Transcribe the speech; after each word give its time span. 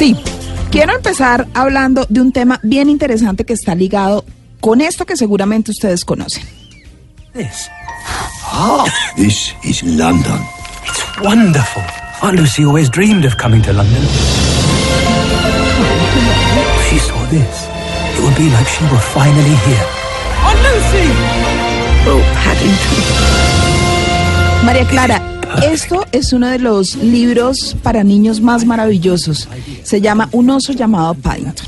Sí, 0.00 0.16
quiero 0.70 0.96
empezar 0.96 1.46
hablando 1.52 2.06
de 2.08 2.22
un 2.22 2.32
tema 2.32 2.58
bien 2.62 2.88
interesante 2.88 3.44
que 3.44 3.52
está 3.52 3.74
ligado 3.74 4.24
con 4.58 4.80
esto 4.80 5.04
que 5.04 5.14
seguramente 5.14 5.72
ustedes 5.72 6.06
conocen. 6.06 6.42
This. 7.34 7.68
This 9.16 9.54
is 9.62 9.82
London. 9.82 10.40
It's 10.86 11.04
wonderful. 11.22 11.82
Aunt 12.22 12.38
Lucy 12.38 12.64
always 12.64 12.88
dreamed 12.90 13.26
of 13.26 13.36
coming 13.36 13.60
to 13.60 13.74
London. 13.74 14.02
If 16.78 16.88
she 16.88 16.98
saw 16.98 17.22
this, 17.26 17.68
it 18.16 18.22
would 18.22 18.36
be 18.38 18.48
like 18.48 18.66
she 18.68 18.84
were 18.84 19.04
finally 19.12 19.54
here. 19.66 19.86
Aunt 20.46 20.60
Lucy! 20.64 21.12
Oh, 22.08 22.22
Paddington. 22.40 23.04
María 24.64 24.86
Clara, 24.88 25.20
esto 25.62 26.04
es 26.12 26.32
uno 26.32 26.48
de 26.48 26.58
los 26.58 26.96
libros 26.96 27.76
para 27.82 28.02
niños 28.04 28.40
más 28.40 28.64
maravillosos. 28.64 29.48
Se 29.82 30.00
llama 30.00 30.28
Un 30.32 30.50
oso 30.50 30.72
llamado 30.72 31.14
Paddington. 31.14 31.66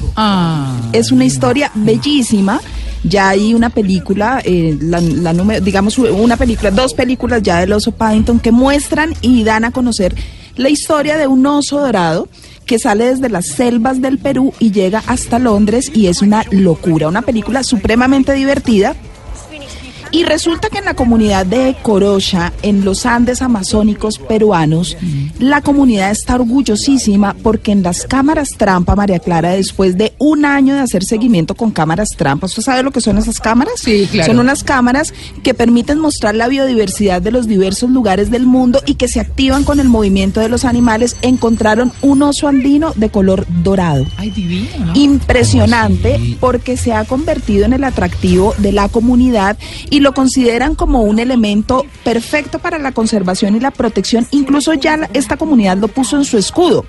Es 0.92 1.12
una 1.12 1.24
historia 1.24 1.70
bellísima. 1.74 2.60
Ya 3.05 3.30
hay 3.30 3.52
una 3.52 3.70
película, 3.70 4.41
eh, 4.45 4.78
la, 4.80 5.00
la 5.00 5.32
número- 5.32 5.60
digamos 5.60 5.98
una 5.98 6.36
película, 6.36 6.70
dos 6.70 6.95
películas 6.95 7.42
ya 7.42 7.58
del 7.58 7.72
oso 7.72 7.91
Paddington 7.91 8.38
que 8.38 8.52
muestran 8.52 9.12
y 9.22 9.42
dan 9.42 9.64
a 9.64 9.72
conocer 9.72 10.14
la 10.56 10.69
historia 10.69 11.16
de 11.16 11.27
un 11.27 11.44
oso 11.44 11.80
dorado 11.80 12.28
que 12.64 12.78
sale 12.78 13.06
desde 13.06 13.28
las 13.28 13.46
selvas 13.48 14.00
del 14.00 14.19
Perú 14.19 14.55
y 14.60 14.70
llega 14.70 15.02
hasta 15.08 15.41
Londres 15.41 15.91
y 15.92 16.06
es 16.06 16.22
una 16.22 16.44
locura, 16.52 17.08
una 17.08 17.22
película 17.22 17.64
supremamente 17.64 18.34
divertida 18.34 18.94
y 20.12 20.24
resulta 20.24 20.68
que 20.68 20.78
en 20.78 20.84
la 20.84 20.94
comunidad 20.94 21.46
de 21.46 21.74
Corocha, 21.82 22.52
en 22.62 22.84
los 22.84 23.06
Andes 23.06 23.40
amazónicos 23.40 24.18
peruanos, 24.18 24.96
la 25.38 25.62
comunidad 25.62 26.10
está 26.10 26.34
orgullosísima 26.34 27.34
porque 27.42 27.72
en 27.72 27.82
las 27.82 28.06
cámaras 28.06 28.50
trampa, 28.50 28.94
María 28.94 29.19
Clara, 29.19 29.52
después 29.52 29.96
de 29.96 30.12
un 30.19 30.44
año 30.44 30.74
de 30.74 30.80
hacer 30.80 31.02
seguimiento 31.02 31.54
con 31.54 31.70
cámaras 31.70 32.10
trampa, 32.10 32.46
¿usted 32.46 32.62
sabe 32.62 32.82
lo 32.82 32.91
que 32.91 33.00
son 33.00 33.16
esas 33.16 33.41
cámaras? 33.41 33.74
Sí, 33.77 34.06
claro. 34.10 34.30
Son 34.32 34.38
unas 34.38 34.62
cámaras 34.62 35.14
que 35.42 35.54
permiten 35.54 35.98
mostrar 35.98 36.34
la 36.34 36.47
biodiversidad 36.48 37.22
de 37.22 37.30
los 37.30 37.47
diversos 37.47 37.88
lugares 37.91 38.30
del 38.30 38.44
mundo 38.44 38.82
y 38.84 38.97
que 38.97 39.08
se 39.08 39.19
activan 39.19 39.64
con 39.64 39.80
el 39.80 39.88
movimiento 39.88 40.41
de 40.41 40.50
los 40.50 40.66
animales. 40.66 41.16
Encontraron 41.22 41.91
un 42.02 42.22
oso 42.22 42.48
andino 42.48 42.92
de 42.97 43.08
color 43.08 43.47
dorado 43.62 44.04
Ay, 44.19 44.30
divino, 44.30 44.69
¿no? 44.86 44.92
impresionante 44.94 46.36
porque 46.38 46.76
se 46.76 46.92
ha 46.92 47.04
convertido 47.06 47.64
en 47.64 47.72
el 47.72 47.84
atractivo 47.84 48.54
de 48.58 48.72
la 48.72 48.91
comunidad 48.91 49.56
y 49.88 50.02
lo 50.03 50.12
consideran 50.12 50.75
como 50.75 51.03
un 51.03 51.19
elemento 51.19 51.86
perfecto 52.05 52.58
para 52.58 52.78
la 52.78 52.92
conservación 52.92 53.56
y 53.56 53.61
la 53.61 53.70
protección. 53.70 54.27
Incluso 54.33 54.75
ya 54.75 55.09
esta 55.14 55.36
comunidad 55.36 55.78
lo 55.78 55.89
puso 55.89 56.17
en 56.17 56.25
su 56.25 56.36
escudo. 56.36 56.84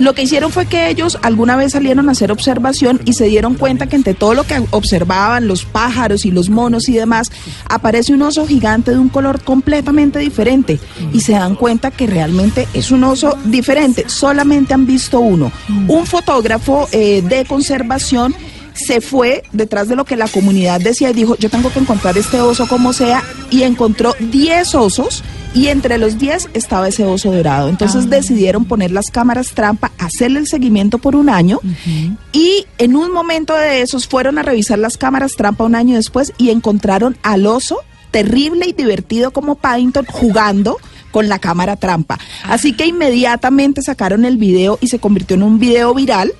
Lo 0.00 0.14
que 0.14 0.22
hicieron 0.22 0.50
fue 0.50 0.64
que 0.64 0.88
ellos 0.88 1.18
alguna 1.20 1.56
vez 1.56 1.72
salieron 1.72 2.08
a 2.08 2.12
hacer 2.12 2.32
observación 2.32 3.02
y 3.04 3.12
se 3.12 3.26
dieron 3.26 3.54
cuenta 3.54 3.86
que 3.86 3.96
entre 3.96 4.14
todo 4.14 4.32
lo 4.32 4.44
que 4.44 4.62
observaban, 4.70 5.46
los 5.46 5.66
pájaros 5.66 6.24
y 6.24 6.30
los 6.30 6.48
monos 6.48 6.88
y 6.88 6.94
demás, 6.94 7.30
aparece 7.68 8.14
un 8.14 8.22
oso 8.22 8.46
gigante 8.46 8.92
de 8.92 8.98
un 8.98 9.10
color 9.10 9.42
completamente 9.42 10.18
diferente. 10.18 10.80
Y 11.12 11.20
se 11.20 11.32
dan 11.32 11.54
cuenta 11.54 11.90
que 11.90 12.06
realmente 12.06 12.66
es 12.72 12.90
un 12.90 13.04
oso 13.04 13.36
diferente. 13.44 14.08
Solamente 14.08 14.72
han 14.72 14.86
visto 14.86 15.20
uno. 15.20 15.52
Un 15.86 16.06
fotógrafo 16.06 16.88
eh, 16.92 17.20
de 17.20 17.44
conservación 17.44 18.34
se 18.84 19.00
fue 19.00 19.42
detrás 19.52 19.88
de 19.88 19.96
lo 19.96 20.04
que 20.04 20.16
la 20.16 20.28
comunidad 20.28 20.80
decía 20.80 21.10
y 21.10 21.14
dijo, 21.14 21.36
yo 21.36 21.50
tengo 21.50 21.72
que 21.72 21.78
encontrar 21.78 22.16
este 22.18 22.40
oso 22.40 22.66
como 22.66 22.92
sea, 22.92 23.22
y 23.50 23.62
encontró 23.64 24.14
10 24.18 24.74
osos 24.74 25.22
y 25.54 25.68
entre 25.68 25.98
los 25.98 26.18
10 26.18 26.50
estaba 26.54 26.88
ese 26.88 27.04
oso 27.04 27.32
dorado. 27.32 27.68
Entonces 27.68 28.08
decidieron 28.08 28.64
poner 28.64 28.92
las 28.92 29.10
cámaras 29.10 29.50
trampa, 29.50 29.90
hacerle 29.98 30.38
el 30.38 30.46
seguimiento 30.46 30.98
por 30.98 31.16
un 31.16 31.28
año 31.28 31.60
y 32.32 32.66
en 32.78 32.96
un 32.96 33.12
momento 33.12 33.54
de 33.54 33.82
esos 33.82 34.06
fueron 34.06 34.38
a 34.38 34.42
revisar 34.42 34.78
las 34.78 34.96
cámaras 34.96 35.34
trampa 35.36 35.64
un 35.64 35.74
año 35.74 35.96
después 35.96 36.32
y 36.38 36.50
encontraron 36.50 37.16
al 37.22 37.46
oso 37.46 37.78
terrible 38.10 38.66
y 38.68 38.72
divertido 38.72 39.32
como 39.32 39.56
Paddington 39.56 40.06
jugando 40.06 40.78
con 41.10 41.28
la 41.28 41.38
cámara 41.40 41.76
trampa. 41.76 42.18
Así 42.44 42.72
que 42.72 42.86
inmediatamente 42.86 43.82
sacaron 43.82 44.24
el 44.24 44.36
video 44.36 44.78
y 44.80 44.88
se 44.88 45.00
convirtió 45.00 45.36
en 45.36 45.42
un 45.42 45.58
video 45.58 45.92
viral 45.94 46.32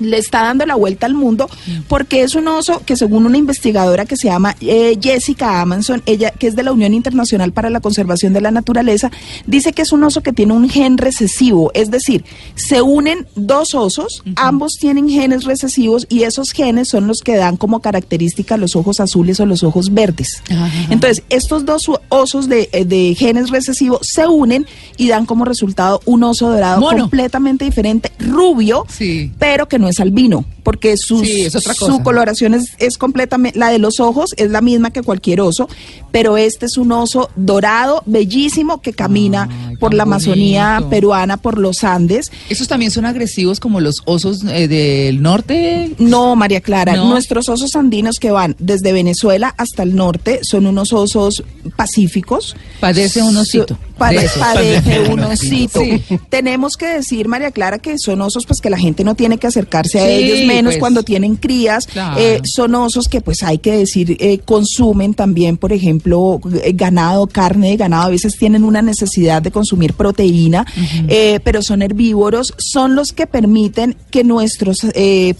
le 0.00 0.18
está 0.18 0.42
dando 0.42 0.66
la 0.66 0.74
vuelta 0.74 1.06
al 1.06 1.14
mundo 1.14 1.48
porque 1.88 2.22
es 2.22 2.34
un 2.34 2.48
oso 2.48 2.82
que 2.84 2.96
según 2.96 3.26
una 3.26 3.38
investigadora 3.38 4.04
que 4.06 4.16
se 4.16 4.28
llama 4.28 4.56
eh, 4.60 4.98
Jessica 5.00 5.60
Amanson, 5.60 6.02
ella 6.06 6.30
que 6.30 6.46
es 6.48 6.56
de 6.56 6.62
la 6.62 6.72
Unión 6.72 6.94
Internacional 6.94 7.52
para 7.52 7.70
la 7.70 7.80
Conservación 7.80 8.32
de 8.32 8.40
la 8.40 8.50
Naturaleza, 8.50 9.10
dice 9.46 9.72
que 9.72 9.82
es 9.82 9.92
un 9.92 10.02
oso 10.04 10.22
que 10.22 10.32
tiene 10.32 10.52
un 10.54 10.68
gen 10.68 10.98
recesivo, 10.98 11.70
es 11.74 11.90
decir, 11.90 12.24
se 12.54 12.82
unen 12.82 13.26
dos 13.36 13.74
osos, 13.74 14.22
ambos 14.36 14.72
tienen 14.80 15.08
genes 15.08 15.44
recesivos 15.44 16.06
y 16.08 16.22
esos 16.22 16.50
genes 16.52 16.88
son 16.88 17.06
los 17.06 17.20
que 17.20 17.36
dan 17.36 17.56
como 17.56 17.80
característica 17.80 18.56
los 18.56 18.76
ojos 18.76 19.00
azules 19.00 19.38
o 19.40 19.46
los 19.46 19.62
ojos 19.62 19.92
verdes. 19.92 20.42
Entonces, 20.88 21.22
estos 21.28 21.64
dos 21.64 21.90
osos 22.08 22.48
de, 22.48 22.68
eh, 22.72 22.84
de 22.84 23.14
genes 23.18 23.50
recesivos 23.50 24.00
se 24.02 24.26
unen 24.26 24.66
y 24.96 25.08
dan 25.08 25.26
como 25.26 25.44
resultado 25.44 26.00
un 26.04 26.22
oso 26.22 26.50
dorado 26.50 26.80
Mono. 26.80 27.02
completamente 27.02 27.64
diferente, 27.64 28.10
rubio, 28.18 28.86
Sí. 28.88 29.30
pero 29.38 29.68
que 29.68 29.78
no 29.78 29.88
es 29.90 30.00
albino, 30.00 30.44
porque 30.62 30.96
sus- 30.96 31.20
Sí, 31.20 31.42
es 31.42 31.52
su 31.52 32.02
coloración 32.02 32.54
es, 32.54 32.72
es 32.78 32.96
completamente, 32.96 33.58
la 33.58 33.68
de 33.70 33.78
los 33.78 34.00
ojos 34.00 34.30
es 34.36 34.50
la 34.50 34.60
misma 34.62 34.90
que 34.92 35.02
cualquier 35.02 35.40
oso, 35.42 35.68
pero 36.10 36.36
este 36.36 36.66
es 36.66 36.76
un 36.78 36.90
oso 36.92 37.30
dorado, 37.36 38.02
bellísimo, 38.06 38.80
que 38.80 38.92
camina 38.92 39.48
Ay, 39.68 39.76
por 39.76 39.92
la 39.94 40.04
Amazonía 40.04 40.74
bonito. 40.74 40.90
peruana, 40.90 41.36
por 41.36 41.58
los 41.58 41.84
Andes. 41.84 42.30
¿Esos 42.48 42.66
también 42.68 42.90
son 42.90 43.04
agresivos 43.06 43.60
como 43.60 43.80
los 43.80 43.96
osos 44.06 44.42
eh, 44.44 44.66
del 44.68 45.20
norte? 45.22 45.92
No, 45.98 46.34
María 46.36 46.60
Clara, 46.60 46.96
No. 46.96 47.10
nuestros 47.10 47.48
osos 47.48 47.76
andinos 47.76 48.18
que 48.18 48.30
van 48.30 48.56
desde 48.58 48.92
Venezuela 48.92 49.54
hasta 49.58 49.82
el 49.82 49.94
norte 49.94 50.40
son 50.42 50.66
unos 50.66 50.92
osos 50.92 51.42
pacíficos. 51.76 52.56
Padece 52.80 53.22
un 53.22 53.36
osito. 53.36 53.76
Pade- 53.98 54.24
esos. 54.24 54.38
padece 54.38 55.00
un 55.10 55.20
osito. 55.20 55.80
Sí. 55.80 56.02
Tenemos 56.28 56.76
que 56.76 56.86
decir, 56.86 57.28
María 57.28 57.50
Clara, 57.50 57.78
que 57.78 57.96
son 57.98 58.20
osos 58.22 58.46
pues 58.46 58.60
que 58.60 58.70
la 58.70 58.78
gente 58.78 59.04
no 59.04 59.14
tiene 59.14 59.38
que 59.38 59.46
acercarse 59.80 60.00
a 60.00 60.08
ellos, 60.08 60.46
menos 60.46 60.72
pues. 60.72 60.78
cuando 60.78 61.02
tienen 61.02 61.36
crías. 61.36 61.86
Claro. 61.86 62.20
Eh, 62.20 62.40
son 62.44 62.74
osos 62.74 63.08
que 63.08 63.20
pues 63.20 63.42
hay 63.42 63.58
que 63.58 63.72
decir, 63.76 64.16
eh, 64.20 64.38
consumen 64.44 65.14
también, 65.14 65.56
por 65.56 65.72
ejemplo, 65.72 66.40
eh, 66.62 66.72
ganado, 66.74 67.26
carne 67.26 67.70
de 67.70 67.76
ganado. 67.76 68.04
A 68.04 68.10
veces 68.10 68.36
tienen 68.36 68.64
una 68.64 68.82
necesidad 68.82 69.42
de 69.42 69.50
consumir 69.50 69.94
proteína, 69.94 70.66
eh, 71.08 71.40
pero 71.44 71.62
son 71.62 71.82
herbívoros. 71.82 72.54
Son 72.58 72.94
los 72.94 73.12
que 73.12 73.26
permiten 73.26 73.96
que 74.10 74.24
nuestros 74.24 74.86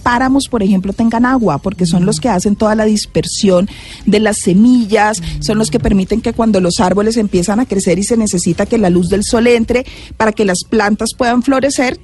páramos, 0.03 0.49
por 0.49 0.63
ejemplo, 0.63 0.93
tengan 0.93 1.25
agua, 1.25 1.59
porque 1.59 1.87
son 1.87 2.07
los 2.07 2.21
que 2.21 2.29
hacen 2.29 2.57
toda 2.57 2.75
la 2.75 2.85
dispersión 2.85 3.69
de 4.07 4.21
las 4.21 4.39
semillas, 4.39 5.23
son 5.41 5.59
los 5.59 5.71
que 5.71 5.79
permiten 5.79 6.21
que 6.21 6.33
cuando 6.33 6.61
los 6.61 6.81
árboles 6.81 7.17
empiezan 7.17 7.61
a 7.61 7.67
crecer 7.67 7.99
y 7.99 8.05
se 8.05 8.17
necesita 8.17 8.67
que 8.67 8.79
la 8.79 8.91
luz 8.91 9.09
del 9.09 9.25
sol 9.25 9.47
entre 9.47 9.87
para 10.17 10.33
que 10.33 10.45
las 10.45 10.59
plantas 10.69 11.11
puedan 11.17 11.43
florecer, 11.43 11.99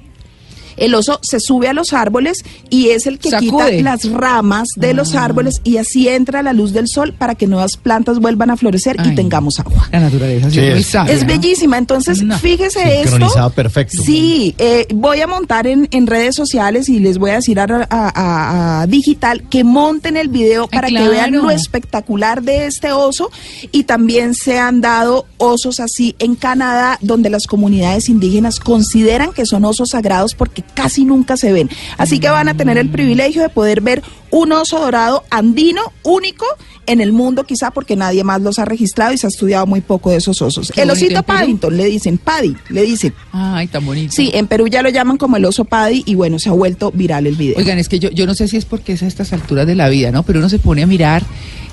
el 0.77 0.93
oso 0.95 1.19
se 1.21 1.39
sube 1.39 1.67
a 1.67 1.73
los 1.73 1.93
árboles 1.93 2.43
y 2.69 2.89
es 2.89 3.05
el 3.07 3.19
que 3.19 3.29
Sacude. 3.29 3.47
quita 3.49 3.83
las 3.83 4.09
ramas 4.11 4.67
de 4.75 4.93
los 4.93 5.15
árboles 5.15 5.61
y 5.63 5.77
así 5.77 6.07
entra 6.07 6.41
la 6.43 6.53
luz 6.53 6.71
del 6.73 6.87
sol 6.87 7.13
para 7.17 7.35
que 7.35 7.47
nuevas 7.47 7.77
plantas 7.77 8.19
vuelvan 8.19 8.49
a 8.51 8.57
florecer 8.57 8.97
y 9.05 9.15
tengamos 9.15 9.59
agua. 9.59 9.87
La 9.91 9.99
naturaleza 9.99 10.49
sí 10.49 10.59
es 10.59 10.85
sabia, 10.87 11.13
Es 11.13 11.21
¿no? 11.21 11.27
bellísima, 11.27 11.77
entonces 11.77 12.21
No. 12.23 12.37
fíjese 12.39 13.01
esto. 13.01 13.51
Perfecto. 13.55 14.01
Sí, 14.03 14.55
eh, 14.57 14.85
voy 14.93 15.21
a 15.21 15.27
montar 15.27 15.67
en, 15.67 15.87
en 15.91 16.07
redes 16.07 16.35
sociales 16.35 16.89
y 16.89 16.99
les 16.99 17.17
voy 17.17 17.31
a 17.31 17.35
decir 17.35 17.59
a, 17.59 17.63
a- 17.63 17.87
a- 17.89 18.81
a 18.81 18.87
Digital 18.87 19.43
que 19.49 19.63
monten 19.63 20.15
el 20.17 20.27
video 20.27 20.63
Ay, 20.63 20.69
para 20.71 20.87
claro. 20.89 21.05
que 21.05 21.11
vean 21.11 21.31
lo 21.31 21.49
espectacular 21.49 22.43
de 22.43 22.67
este 22.67 22.91
oso 22.91 23.29
y 23.71 23.83
también 23.83 24.33
se 24.35 24.59
han 24.59 24.81
dado 24.81 25.25
osos 25.37 25.79
así 25.79 26.15
en 26.19 26.35
Canadá 26.35 26.97
donde 27.01 27.29
las 27.29 27.47
comunidades 27.47 28.09
indígenas 28.09 28.59
consideran 28.59 29.33
que 29.33 29.45
son 29.45 29.65
osos 29.65 29.89
sagrados 29.89 30.35
porque 30.35 30.63
casi 30.73 31.05
nunca 31.05 31.37
se 31.37 31.51
ven. 31.51 31.69
Así 31.97 32.19
que 32.19 32.29
van 32.29 32.49
a 32.49 32.55
tener 32.55 32.77
el 32.77 32.89
privilegio 32.89 33.41
de 33.41 33.49
poder 33.49 33.81
ver 33.81 34.03
un 34.29 34.51
oso 34.51 34.79
dorado 34.79 35.23
andino 35.29 35.81
único 36.03 36.45
en 36.85 37.01
el 37.01 37.11
mundo 37.11 37.43
quizá 37.43 37.71
porque 37.71 37.95
nadie 37.95 38.23
más 38.23 38.41
los 38.41 38.59
ha 38.59 38.65
registrado 38.65 39.13
y 39.13 39.17
se 39.17 39.27
ha 39.27 39.29
estudiado 39.29 39.65
muy 39.67 39.81
poco 39.81 40.09
de 40.11 40.17
esos 40.17 40.41
osos. 40.41 40.71
Qué 40.73 40.83
el 40.83 40.89
osito. 40.89 41.21
Paddington 41.23 41.75
le 41.75 41.85
dicen 41.85 42.17
Paddy, 42.17 42.55
le 42.69 42.83
dicen. 42.83 43.13
Ay, 43.31 43.67
tan 43.67 43.85
bonito. 43.85 44.13
Sí, 44.13 44.31
en 44.33 44.47
Perú 44.47 44.67
ya 44.67 44.81
lo 44.81 44.89
llaman 44.89 45.17
como 45.17 45.35
el 45.37 45.45
oso 45.45 45.65
Paddy 45.65 46.03
y 46.05 46.15
bueno, 46.15 46.39
se 46.39 46.49
ha 46.49 46.53
vuelto 46.53 46.91
viral 46.91 47.27
el 47.27 47.35
video. 47.35 47.57
Oigan, 47.57 47.77
es 47.77 47.89
que 47.89 47.99
yo, 47.99 48.09
yo 48.11 48.25
no 48.25 48.33
sé 48.35 48.47
si 48.47 48.57
es 48.57 48.65
porque 48.65 48.93
es 48.93 49.03
a 49.03 49.07
estas 49.07 49.33
alturas 49.33 49.67
de 49.67 49.75
la 49.75 49.89
vida, 49.89 50.11
¿no? 50.11 50.23
Pero 50.23 50.39
uno 50.39 50.49
se 50.49 50.59
pone 50.59 50.83
a 50.83 50.87
mirar 50.87 51.23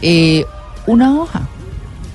eh, 0.03 0.45
una 0.87 1.21
hoja. 1.21 1.49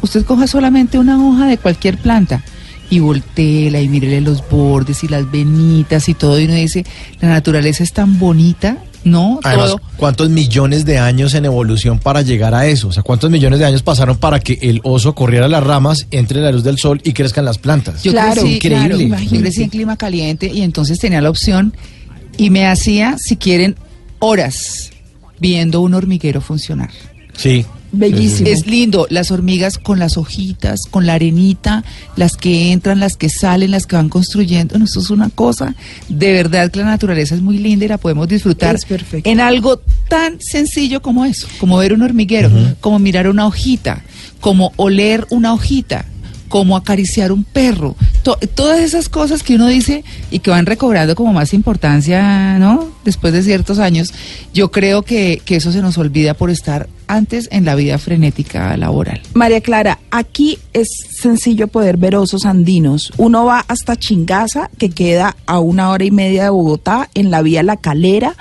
Usted 0.02 0.26
coja 0.26 0.48
solamente 0.48 0.98
una 0.98 1.26
hoja 1.26 1.46
de 1.46 1.58
cualquier 1.58 1.98
planta 1.98 2.44
y 2.90 3.00
voltela 3.00 3.80
y 3.82 3.88
mírele 3.88 4.22
los 4.22 4.48
bordes 4.50 5.04
y 5.04 5.08
las 5.08 5.30
venitas 5.30 6.10
y 6.10 6.14
todo 6.14 6.40
y 6.40 6.46
uno 6.46 6.56
dice, 6.56 6.86
la 7.22 7.30
naturaleza 7.30 7.84
es 7.84 7.94
tan 7.94 8.18
bonita 8.20 8.78
No, 9.04 9.40
Además, 9.44 9.68
todo. 9.72 9.82
¿cuántos 9.96 10.30
millones 10.30 10.86
de 10.86 10.98
años 10.98 11.34
en 11.36 11.46
evolución 11.46 12.00
para 12.00 12.22
llegar 12.22 12.54
a 12.56 12.66
eso? 12.68 12.88
O 12.90 12.92
sea, 12.92 13.04
¿cuántos 13.04 13.30
millones 13.32 13.60
de 13.60 13.66
años 13.66 13.82
pasaron 13.84 14.18
para 14.18 14.40
que 14.40 14.58
el 14.62 14.82
oso 14.84 15.14
corriera 15.16 15.48
las 15.48 15.64
ramas, 15.64 16.08
entre 16.12 16.42
la 16.42 16.52
luz 16.52 16.64
del 16.64 16.78
sol 16.78 17.00
y 17.04 17.14
crezcan 17.14 17.46
las 17.46 17.58
plantas? 17.60 18.04
Yo 18.04 18.12
Claro, 18.12 18.42
crecí, 18.42 18.56
increíble. 18.56 19.08
claro, 19.08 19.24
yo 19.24 19.40
crecí 19.40 19.64
en 19.64 19.70
clima 19.70 19.96
caliente 19.96 20.52
y 20.54 20.62
entonces 20.64 21.00
tenía 21.00 21.22
la 21.22 21.30
opción 21.30 21.74
y 22.38 22.50
me 22.50 22.68
hacía, 22.68 23.18
si 23.18 23.38
quieren, 23.38 23.76
horas 24.20 24.90
viendo 25.40 25.80
un 25.82 25.94
hormiguero 25.94 26.42
funcionar. 26.42 26.90
Sí. 27.38 27.66
Bellísimo. 27.92 28.48
Es 28.50 28.68
lindo, 28.68 29.08
las 29.10 29.32
hormigas 29.32 29.78
con 29.78 30.00
las 30.00 30.18
hojitas, 30.18 30.82
con 30.90 31.06
la 31.06 31.14
arenita, 31.14 31.84
las 32.16 32.36
que 32.38 32.72
entran, 32.72 33.00
las 33.00 33.16
que 33.16 33.30
salen, 33.30 33.72
las 33.72 33.86
que 33.86 33.96
van 33.96 34.10
construyendo. 34.10 34.78
No, 34.78 34.86
eso 34.86 35.00
es 35.00 35.10
una 35.10 35.30
cosa, 35.30 35.76
de 36.08 36.34
verdad 36.34 36.72
que 36.72 36.80
la 36.80 36.86
naturaleza 36.86 37.36
es 37.36 37.42
muy 37.42 37.58
linda 37.58 37.86
y 37.86 37.88
la 37.88 37.98
podemos 37.98 38.28
disfrutar 38.28 38.76
Es 38.76 38.86
perfecto. 38.86 39.30
en 39.30 39.40
algo 39.40 39.82
tan 40.08 40.40
sencillo 40.40 41.02
como 41.02 41.26
eso, 41.26 41.48
como 41.60 41.78
ver 41.78 41.94
un 41.94 42.02
hormiguero, 42.02 42.52
como 42.80 43.00
mirar 43.00 43.28
una 43.28 43.48
hojita, 43.48 44.04
como 44.40 44.72
oler 44.76 45.26
una 45.30 45.54
hojita 45.54 46.06
como 46.50 46.76
acariciar 46.76 47.32
un 47.32 47.44
perro, 47.46 47.96
To- 48.24 48.38
todas 48.54 48.82
esas 48.82 49.08
cosas 49.08 49.44
que 49.44 49.56
uno 49.56 49.68
dice 49.68 50.04
y 50.30 50.40
que 50.40 50.50
van 50.52 50.66
recobrando 50.66 51.16
como 51.16 51.32
más 51.32 51.54
importancia, 51.54 52.60
¿no? 52.60 52.90
Después 53.06 53.32
de 53.32 53.44
ciertos 53.44 53.80
años, 53.80 54.14
yo 54.54 54.70
creo 54.72 55.04
que, 55.04 55.42
que 55.46 55.56
eso 55.56 55.72
se 55.72 55.82
nos 55.82 55.98
olvida 55.98 56.34
por 56.34 56.50
estar 56.50 56.90
antes 57.08 57.48
en 57.52 57.64
la 57.66 57.76
vida 57.76 57.98
frenética 57.98 58.76
laboral. 58.76 59.22
María 59.34 59.62
Clara, 59.62 60.00
aquí 60.12 60.58
es 60.74 60.90
sencillo 61.22 61.68
poder 61.70 61.98
ver 61.98 62.16
osos 62.16 62.46
andinos. 62.46 63.12
Uno 63.18 63.46
va 63.46 63.64
hasta 63.68 63.96
Chingaza, 63.96 64.70
que 64.78 64.90
queda 64.90 65.36
a 65.46 65.60
una 65.60 65.90
hora 65.92 66.04
y 66.04 66.12
media 66.12 66.44
de 66.44 66.50
Bogotá, 66.50 67.10
en 67.14 67.32
la 67.32 67.42
vía 67.42 67.64
La 67.64 67.78
Calera. 67.78 68.36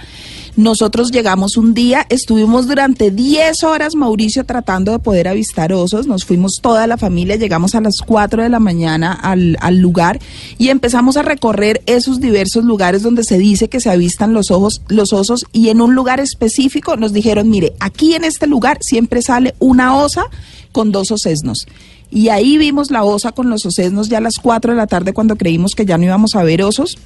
Nosotros 0.59 1.13
llegamos 1.13 1.57
un 1.57 1.73
día, 1.73 2.05
estuvimos 2.09 2.67
durante 2.67 3.13
10 3.13 3.63
horas, 3.63 3.95
Mauricio, 3.95 4.43
tratando 4.43 4.91
de 4.91 4.99
poder 4.99 5.29
avistar 5.29 5.73
osos. 5.73 6.09
Nos 6.09 6.25
fuimos 6.25 6.55
toda 6.61 6.89
la 6.89 6.97
familia, 6.97 7.37
llegamos 7.37 7.77
a 7.77 7.81
las 7.81 8.01
4 8.05 8.43
de 8.43 8.49
la 8.49 8.59
mañana 8.59 9.13
al, 9.13 9.57
al 9.61 9.79
lugar 9.79 10.19
y 10.59 10.71
empezamos 10.71 11.17
a 11.17 11.23
recorrer 11.23 11.81
esos 11.87 12.19
diversos 12.19 12.65
lugares 12.65 13.05
donde 13.05 13.23
se 13.23 13.39
dice 13.39 13.69
que 13.69 13.79
se 13.79 13.89
avistan 13.89 14.35
los, 14.35 14.51
ojos, 14.51 14.83
los 14.89 15.13
osos 15.13 15.47
y 15.53 15.69
en 15.69 15.81
un 15.81 15.95
lugar 15.95 16.19
específico 16.19 16.97
nos 16.97 17.13
dijeron, 17.13 17.49
mire, 17.49 17.75
aquí 17.79 18.15
en 18.15 18.25
este 18.25 18.49
lugar 18.49 18.79
siempre 18.81 19.23
sale 19.23 19.55
una 19.61 19.97
osa 19.97 20.25
con 20.73 20.91
dos 20.91 21.13
osesnos. 21.13 21.69
Y 22.11 22.31
ahí 22.31 22.59
vimos 22.59 22.91
la 22.91 23.05
osa 23.05 23.31
con 23.31 23.49
los 23.49 23.65
osesnos 23.65 24.09
ya 24.09 24.19
a 24.19 24.23
las 24.23 24.41
4 24.41 24.73
de 24.73 24.77
la 24.77 24.89
tarde 24.89 25.13
cuando 25.13 25.37
creímos 25.37 25.77
que 25.77 25.87
ya 25.87 25.99
no 25.99 26.05
íbamos 26.05 26.35
a 26.35 26.43
ver 26.43 26.65
osos. 26.65 26.99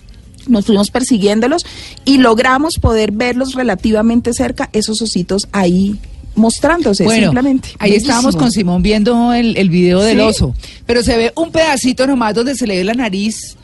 Nos 0.48 0.66
fuimos 0.66 0.90
persiguiéndolos 0.90 1.64
y 2.04 2.18
logramos 2.18 2.74
poder 2.80 3.12
verlos 3.12 3.54
relativamente 3.54 4.32
cerca, 4.32 4.68
esos 4.72 5.00
ositos 5.02 5.48
ahí 5.52 5.96
mostrándose 6.34 7.04
Bueno, 7.04 7.24
simplemente. 7.26 7.68
ahí 7.78 7.90
Bellísimo. 7.90 8.10
estábamos 8.12 8.36
con 8.36 8.50
Simón 8.52 8.82
viendo 8.82 9.32
el, 9.34 9.56
el 9.56 9.68
video 9.68 10.00
del 10.00 10.16
Sí. 10.18 10.22
oso, 10.22 10.54
pero 10.86 11.02
se 11.02 11.16
ve 11.16 11.32
un 11.36 11.50
pedacito 11.52 12.06
nomás 12.06 12.34
donde 12.34 12.54
se 12.54 12.66
le 12.66 12.76
ve 12.78 12.84
la 12.84 12.94
nariz 12.94 13.56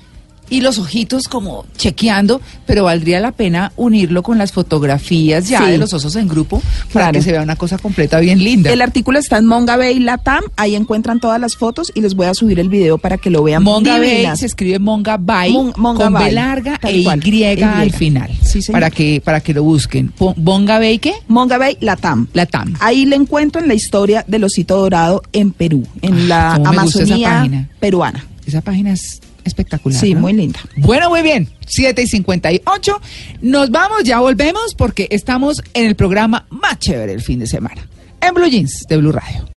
y 0.51 0.61
los 0.61 0.79
ojitos 0.79 1.29
como 1.29 1.65
chequeando, 1.77 2.41
pero 2.67 2.85
valdría 2.85 3.21
la 3.21 3.33
pena 3.33 3.73
unirlo 3.77 4.23
con 4.23 4.39
las 4.39 4.53
fotografías 4.53 5.49
ya 5.49 5.65
Sí. 5.65 5.71
de 5.73 5.79
los 5.79 5.93
osos 5.93 6.17
en 6.17 6.29
grupo 6.29 6.61
para 6.93 7.07
Claro. 7.07 7.13
que 7.13 7.23
se 7.23 7.33
vea 7.33 7.43
una 7.43 7.57
cosa 7.57 7.79
completa 7.79 8.19
bien 8.21 8.43
linda. 8.43 8.73
El 8.73 8.81
artículo 8.83 9.19
está 9.19 9.39
en 9.39 9.47
Monga 9.47 9.77
Bay 9.77 9.99
Latam, 9.99 10.43
ahí 10.57 10.75
encuentran 10.75 11.21
todas 11.21 11.41
las 11.41 11.57
fotos 11.57 11.93
y 11.95 12.01
les 12.01 12.15
voy 12.15 12.27
a 12.27 12.35
subir 12.35 12.59
el 12.61 12.69
video 12.69 12.99
para 12.99 13.19
que 13.19 13.31
lo 13.31 13.43
vean. 13.43 13.63
Monga 13.63 13.99
Bay 13.99 14.27
se 14.37 14.47
escribe 14.47 14.79
Monga 14.79 15.17
Bay 15.19 15.53
Mon- 15.53 15.73
Monga 15.77 16.05
con 16.05 16.15
B 16.15 16.21
Bay, 16.21 16.33
larga 16.33 16.79
tal 16.79 16.95
e 16.95 16.99
Y, 16.99 17.03
Y. 17.03 17.63
al 17.63 17.93
final. 17.93 18.31
Sí, 18.43 18.63
señor. 18.63 18.81
para 18.81 18.91
que 18.91 19.21
para 19.25 19.41
que 19.41 19.53
lo 19.55 19.63
busquen. 19.63 20.13
Monga 20.37 20.79
Bay 20.79 20.99
qué? 20.99 21.15
Monga 21.29 21.59
Bay 21.59 21.77
Latam. 21.81 22.27
La 22.33 22.47
TAM. 22.47 22.75
Ahí 22.81 23.05
le 23.07 23.17
encuentro 23.17 23.61
en 23.61 23.69
la 23.69 23.75
historia 23.75 24.25
del 24.27 24.45
osito 24.45 24.77
dorado 24.79 25.23
en 25.33 25.53
Perú, 25.53 25.87
en 26.03 26.29
la 26.29 26.55
Ah, 26.55 26.59
esa 26.61 26.69
Amazonía 26.71 27.69
peruana. 27.81 28.25
Esa 28.47 28.61
página 28.63 28.93
es 28.93 29.21
espectacular. 29.45 29.99
Sí, 30.01 30.15
¿no? 30.15 30.21
muy 30.21 30.33
linda. 30.33 30.61
Bueno, 30.77 31.09
muy 31.11 31.23
bien. 31.23 31.49
7 31.67 32.03
y 32.03 32.07
58. 32.07 33.01
Nos 33.43 33.71
vamos, 33.71 34.05
ya 34.05 34.21
volvemos 34.21 34.75
porque 34.75 35.09
estamos 35.11 35.63
en 35.75 35.87
el 35.87 35.97
programa 35.97 36.47
más 36.51 36.79
chévere 36.79 37.13
el 37.13 37.23
fin 37.23 37.39
de 37.39 37.47
semana. 37.47 37.87
En 38.21 38.35
Blue 38.35 38.49
Jeans 38.49 38.87
de 38.89 38.97
Blue 38.97 39.13
Radio. 39.13 39.49